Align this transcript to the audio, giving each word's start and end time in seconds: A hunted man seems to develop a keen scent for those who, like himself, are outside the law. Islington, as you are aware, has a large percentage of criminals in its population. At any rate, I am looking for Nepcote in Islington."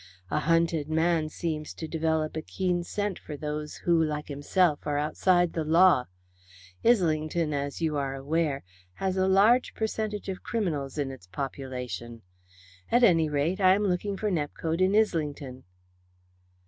A 0.31 0.39
hunted 0.39 0.89
man 0.89 1.29
seems 1.29 1.75
to 1.75 1.87
develop 1.87 2.35
a 2.35 2.41
keen 2.41 2.83
scent 2.83 3.19
for 3.19 3.37
those 3.37 3.75
who, 3.85 4.03
like 4.03 4.29
himself, 4.29 4.87
are 4.87 4.97
outside 4.97 5.53
the 5.53 5.63
law. 5.63 6.07
Islington, 6.83 7.53
as 7.53 7.83
you 7.83 7.97
are 7.97 8.15
aware, 8.15 8.63
has 8.93 9.15
a 9.15 9.27
large 9.27 9.75
percentage 9.75 10.27
of 10.27 10.41
criminals 10.41 10.97
in 10.97 11.11
its 11.11 11.27
population. 11.27 12.23
At 12.91 13.03
any 13.03 13.29
rate, 13.29 13.61
I 13.61 13.75
am 13.75 13.83
looking 13.83 14.17
for 14.17 14.31
Nepcote 14.31 14.81
in 14.81 14.95
Islington." 14.95 15.65